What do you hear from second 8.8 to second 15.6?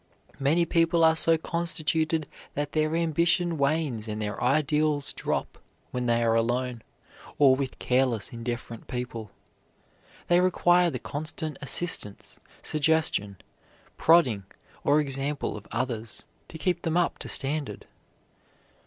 people. They require the constant assistance, suggestion, prodding, or example